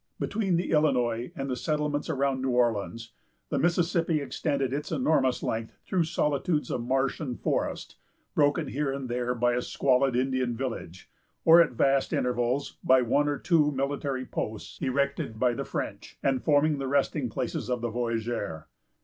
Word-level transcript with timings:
Between 0.19 0.55
the 0.55 0.71
Illinois 0.71 1.31
and 1.35 1.47
the 1.47 1.55
settlements 1.55 2.09
around 2.09 2.41
New 2.41 2.49
Orleans, 2.49 3.11
the 3.49 3.59
Mississippi 3.59 4.19
extended 4.19 4.73
its 4.73 4.91
enormous 4.91 5.43
length 5.43 5.77
through 5.85 6.05
solitudes 6.05 6.71
of 6.71 6.81
marsh 6.81 7.19
and 7.19 7.39
forest, 7.39 7.97
broken 8.33 8.69
here 8.69 8.91
and 8.91 9.07
there 9.09 9.35
by 9.35 9.53
a 9.53 9.61
squalid 9.61 10.15
Indian 10.15 10.57
village; 10.57 11.07
or, 11.45 11.61
at 11.61 11.73
vast 11.73 12.13
intervals, 12.13 12.77
by 12.83 13.03
one 13.03 13.27
or 13.27 13.37
two 13.37 13.71
military 13.73 14.25
posts, 14.25 14.79
erected 14.81 15.37
by 15.39 15.53
the 15.53 15.65
French, 15.65 16.17
and 16.23 16.41
forming 16.43 16.79
the 16.79 16.87
resting 16.87 17.29
places 17.29 17.69
of 17.69 17.81
the 17.81 17.89
voyager. 17.91 18.65